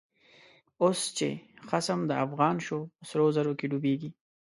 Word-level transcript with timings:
اوس 0.83 0.99
چه 1.17 1.29
خصم 1.69 1.99
دافغان 2.11 2.55
شو، 2.65 2.79
په 2.95 3.03
سرو 3.09 3.25
زرو 3.35 3.53
کی 3.59 3.65
ډوبیږی 3.71 4.09